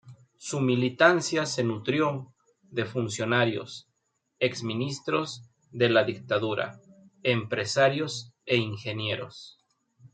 [0.39, 3.87] Su militancia se nutrió de funcionarios,
[4.39, 6.81] exministros de la dictadura,
[7.21, 9.59] empresarios e ingenieros.